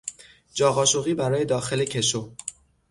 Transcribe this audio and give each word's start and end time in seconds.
جا 0.53 0.71
قاشقی 0.73 1.13
برای 1.13 1.45
داخل 1.45 1.85
کشو 1.85 2.33